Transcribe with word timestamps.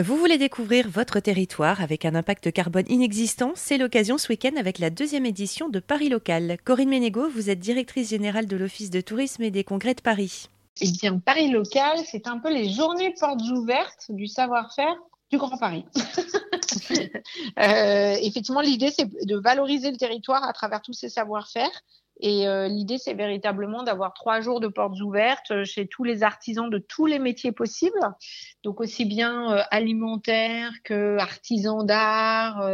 Vous 0.00 0.16
voulez 0.16 0.38
découvrir 0.38 0.88
votre 0.88 1.20
territoire 1.20 1.82
avec 1.82 2.06
un 2.06 2.14
impact 2.14 2.50
carbone 2.50 2.86
inexistant? 2.88 3.52
C'est 3.56 3.76
l'occasion 3.76 4.16
ce 4.16 4.28
week-end 4.28 4.56
avec 4.56 4.78
la 4.78 4.88
deuxième 4.88 5.26
édition 5.26 5.68
de 5.68 5.80
Paris 5.80 6.08
Local. 6.08 6.56
Corinne 6.64 6.88
Ménégo, 6.88 7.28
vous 7.28 7.50
êtes 7.50 7.58
directrice 7.58 8.08
générale 8.08 8.46
de 8.46 8.56
l'Office 8.56 8.88
de 8.88 9.02
tourisme 9.02 9.42
et 9.42 9.50
des 9.50 9.64
congrès 9.64 9.92
de 9.92 10.00
Paris. 10.00 10.48
Eh 10.80 10.90
bien, 10.92 11.18
Paris 11.18 11.50
Local, 11.50 11.98
c'est 12.10 12.26
un 12.26 12.38
peu 12.38 12.50
les 12.50 12.70
journées 12.70 13.12
portes 13.20 13.42
ouvertes 13.50 14.06
du 14.08 14.28
savoir-faire 14.28 14.96
du 15.30 15.36
Grand 15.36 15.58
Paris. 15.58 15.84
euh, 17.58 18.16
effectivement, 18.22 18.62
l'idée, 18.62 18.90
c'est 18.90 19.10
de 19.26 19.36
valoriser 19.36 19.90
le 19.90 19.98
territoire 19.98 20.42
à 20.42 20.54
travers 20.54 20.80
tous 20.80 20.94
ces 20.94 21.10
savoir-faire 21.10 21.70
et 22.22 22.46
euh, 22.46 22.68
l'idée, 22.68 22.98
c'est 22.98 23.14
véritablement 23.14 23.82
d'avoir 23.82 24.14
trois 24.14 24.40
jours 24.40 24.60
de 24.60 24.68
portes 24.68 25.00
ouvertes 25.00 25.50
euh, 25.50 25.64
chez 25.64 25.88
tous 25.88 26.04
les 26.04 26.22
artisans 26.22 26.70
de 26.70 26.78
tous 26.78 27.06
les 27.06 27.18
métiers 27.18 27.50
possibles. 27.50 27.98
Donc 28.62 28.80
aussi 28.80 29.04
bien 29.04 29.52
euh, 29.52 29.62
alimentaires 29.72 30.72
que 30.84 31.18
artisans 31.18 31.84
d'art, 31.84 32.64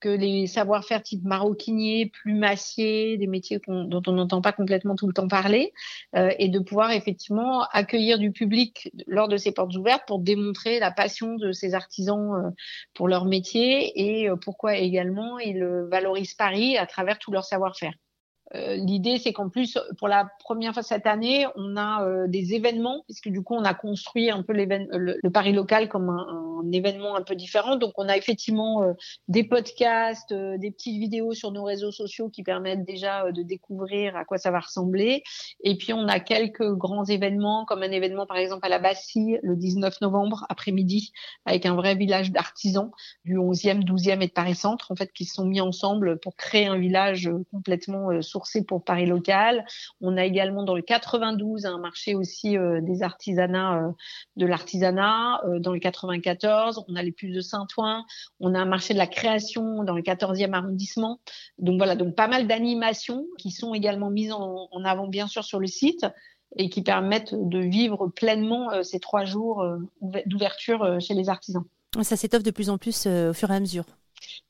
que 0.00 0.08
les 0.08 0.46
savoir-faire 0.46 1.02
type 1.02 1.24
maroquinier, 1.24 2.06
plumassier, 2.06 3.18
des 3.18 3.26
métiers 3.26 3.60
dont 3.68 4.02
on 4.06 4.12
n'entend 4.12 4.40
pas 4.40 4.52
complètement 4.52 4.96
tout 4.96 5.06
le 5.06 5.12
temps 5.12 5.28
parler, 5.28 5.72
et 6.14 6.48
de 6.48 6.58
pouvoir 6.58 6.90
effectivement 6.92 7.64
accueillir 7.72 8.18
du 8.18 8.32
public 8.32 8.90
lors 9.06 9.28
de 9.28 9.36
ces 9.36 9.52
portes 9.52 9.74
ouvertes 9.76 10.04
pour 10.06 10.20
démontrer 10.20 10.78
la 10.78 10.90
passion 10.90 11.36
de 11.36 11.52
ces 11.52 11.74
artisans 11.74 12.54
pour 12.94 13.08
leur 13.08 13.24
métier 13.24 14.24
et 14.24 14.30
pourquoi 14.42 14.76
également 14.76 15.38
ils 15.38 15.64
valorisent 15.90 16.34
Paris 16.34 16.78
à 16.78 16.86
travers 16.86 17.18
tout 17.18 17.32
leur 17.32 17.44
savoir-faire. 17.44 17.92
Euh, 18.56 18.76
l'idée, 18.76 19.18
c'est 19.18 19.32
qu'en 19.32 19.48
plus, 19.48 19.78
pour 19.98 20.08
la 20.08 20.28
première 20.40 20.72
fois 20.72 20.82
cette 20.82 21.06
année, 21.06 21.46
on 21.56 21.76
a 21.76 22.04
euh, 22.04 22.26
des 22.26 22.54
événements, 22.54 23.02
puisque 23.06 23.28
du 23.28 23.42
coup, 23.42 23.54
on 23.54 23.64
a 23.64 23.74
construit 23.74 24.30
un 24.30 24.42
peu 24.42 24.52
le, 24.52 25.18
le, 25.22 25.30
Paris 25.30 25.52
local 25.52 25.88
comme 25.88 26.08
un, 26.08 26.70
événement 26.72 27.16
un 27.16 27.22
peu 27.22 27.34
différent. 27.34 27.76
Donc, 27.76 27.92
on 27.96 28.08
a 28.08 28.16
effectivement 28.16 28.82
euh, 28.82 28.92
des 29.28 29.44
podcasts, 29.44 30.32
des 30.32 30.70
petites 30.70 30.98
vidéos 30.98 31.32
sur 31.32 31.52
nos 31.52 31.64
réseaux 31.64 31.92
sociaux 31.92 32.28
qui 32.28 32.42
permettent 32.42 32.84
déjà 32.84 33.30
de 33.30 33.42
découvrir 33.42 34.16
à 34.16 34.24
quoi 34.24 34.38
ça 34.38 34.50
va 34.50 34.60
ressembler. 34.60 35.22
Et 35.62 35.76
puis, 35.76 35.92
on 35.92 36.08
a 36.08 36.18
quelques 36.18 36.68
grands 36.72 37.04
événements, 37.04 37.64
comme 37.66 37.82
un 37.82 37.90
événement, 37.90 38.26
par 38.26 38.36
exemple, 38.36 38.66
à 38.66 38.68
la 38.68 38.78
Bastille, 38.78 39.38
le 39.42 39.56
19 39.56 40.00
novembre 40.00 40.46
après-midi, 40.48 41.12
avec 41.44 41.66
un 41.66 41.74
vrai 41.74 41.94
village 41.94 42.32
d'artisans 42.32 42.90
du 43.24 43.36
11e, 43.36 43.84
12e 43.84 44.22
et 44.22 44.26
de 44.26 44.32
Paris 44.32 44.54
Centre, 44.54 44.90
en 44.90 44.96
fait, 44.96 45.12
qui 45.12 45.24
se 45.24 45.34
sont 45.34 45.44
mis 45.44 45.60
ensemble 45.60 46.18
pour 46.18 46.36
créer 46.36 46.66
un 46.66 46.78
village 46.78 47.30
complètement 47.52 48.10
pour 48.66 48.84
Paris 48.84 49.06
local. 49.06 49.64
On 50.00 50.16
a 50.16 50.24
également 50.24 50.62
dans 50.62 50.74
le 50.74 50.82
92 50.82 51.66
un 51.66 51.78
marché 51.78 52.14
aussi 52.14 52.56
euh, 52.56 52.80
des 52.80 53.02
artisanats, 53.02 53.78
euh, 53.78 53.92
de 54.36 54.46
l'artisanat. 54.46 55.42
Euh, 55.46 55.58
dans 55.58 55.72
le 55.72 55.78
94, 55.78 56.84
on 56.88 56.96
a 56.96 57.02
les 57.02 57.12
puces 57.12 57.34
de 57.34 57.40
Saint-Ouen. 57.40 58.04
On 58.40 58.54
a 58.54 58.58
un 58.58 58.64
marché 58.64 58.94
de 58.94 58.98
la 58.98 59.06
création 59.06 59.84
dans 59.84 59.94
le 59.94 60.02
14e 60.02 60.52
arrondissement. 60.52 61.20
Donc 61.58 61.78
voilà, 61.78 61.96
donc 61.96 62.14
pas 62.14 62.28
mal 62.28 62.46
d'animations 62.46 63.26
qui 63.38 63.50
sont 63.50 63.74
également 63.74 64.10
mises 64.10 64.32
en, 64.32 64.68
en, 64.70 64.84
avant 64.84 65.08
bien 65.08 65.26
sûr 65.26 65.44
sur 65.44 65.60
le 65.60 65.66
site 65.66 66.06
et 66.56 66.68
qui 66.70 66.82
permettent 66.82 67.34
de 67.34 67.58
vivre 67.58 68.08
pleinement 68.08 68.82
ces 68.82 69.00
trois 69.00 69.24
jours 69.24 69.66
d'ouverture 70.00 71.00
chez 71.00 71.12
les 71.12 71.28
artisans. 71.28 71.64
Ça 72.02 72.16
s'étoffe 72.16 72.44
de 72.44 72.50
plus 72.52 72.70
en 72.70 72.78
plus 72.78 73.06
au 73.06 73.32
fur 73.34 73.50
et 73.50 73.56
à 73.56 73.60
mesure. 73.60 73.84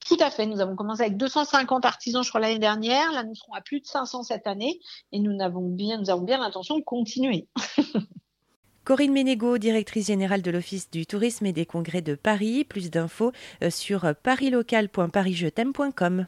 Tout 0.06 0.16
à 0.20 0.30
fait. 0.30 0.46
Nous 0.46 0.60
avons 0.60 0.76
commencé 0.76 1.02
avec 1.02 1.16
250 1.16 1.84
artisans, 1.84 2.22
je 2.22 2.28
crois, 2.28 2.40
l'année 2.40 2.58
dernière. 2.58 3.12
Là, 3.12 3.24
nous 3.24 3.34
serons 3.34 3.54
à 3.54 3.60
plus 3.60 3.80
de 3.80 3.86
500 3.86 4.22
cette 4.22 4.46
année 4.46 4.80
et 5.12 5.18
nous 5.18 5.40
avons 5.40 5.68
bien, 5.68 6.00
l'intention 6.38 6.78
de 6.78 6.84
continuer. 6.84 7.48
Corinne 8.84 9.12
Ménégo, 9.12 9.58
directrice 9.58 10.06
générale 10.06 10.42
de 10.42 10.50
l'Office 10.52 10.88
du 10.90 11.06
tourisme 11.06 11.46
et 11.46 11.52
des 11.52 11.66
congrès 11.66 12.02
de 12.02 12.14
Paris. 12.14 12.64
Plus 12.64 12.90
d'infos 12.90 13.32
euh, 13.64 13.70
sur 13.70 14.14
parislocal.parisjet'aime.com. 14.22 16.26